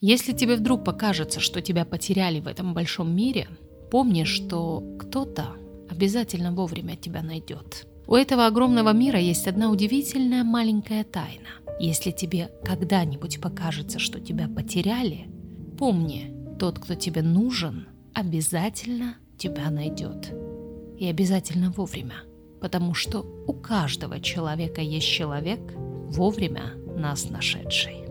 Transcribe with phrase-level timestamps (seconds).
[0.00, 3.48] Если тебе вдруг покажется, что тебя потеряли в этом большом мире,
[3.90, 5.56] помни, что кто-то
[5.88, 7.86] обязательно вовремя тебя найдет.
[8.06, 11.48] У этого огромного мира есть одна удивительная маленькая тайна.
[11.80, 15.28] Если тебе когда-нибудь покажется, что тебя потеряли,
[15.78, 20.30] помни, тот, кто тебе нужен, обязательно тебя найдет.
[20.98, 22.16] И обязательно вовремя.
[22.60, 28.05] Потому что у каждого человека есть человек, вовремя нас нашедший.